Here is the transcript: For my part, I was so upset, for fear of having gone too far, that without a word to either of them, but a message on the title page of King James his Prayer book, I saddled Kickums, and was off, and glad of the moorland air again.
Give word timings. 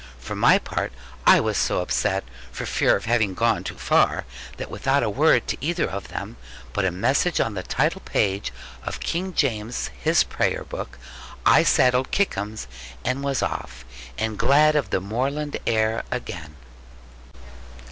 For 0.17 0.35
my 0.35 0.57
part, 0.57 0.91
I 1.27 1.39
was 1.39 1.57
so 1.59 1.79
upset, 1.79 2.23
for 2.51 2.65
fear 2.65 2.95
of 2.95 3.05
having 3.05 3.35
gone 3.35 3.63
too 3.63 3.75
far, 3.77 4.25
that 4.57 4.71
without 4.71 5.03
a 5.03 5.11
word 5.11 5.45
to 5.49 5.57
either 5.61 5.87
of 5.87 6.07
them, 6.07 6.37
but 6.73 6.85
a 6.85 6.91
message 6.91 7.39
on 7.39 7.53
the 7.53 7.61
title 7.61 8.01
page 8.03 8.51
of 8.83 8.99
King 8.99 9.31
James 9.35 9.91
his 9.95 10.23
Prayer 10.23 10.63
book, 10.63 10.97
I 11.45 11.61
saddled 11.61 12.09
Kickums, 12.09 12.65
and 13.05 13.23
was 13.23 13.43
off, 13.43 13.85
and 14.17 14.39
glad 14.39 14.75
of 14.75 14.89
the 14.89 15.01
moorland 15.01 15.57
air 15.67 16.01
again. 16.09 16.55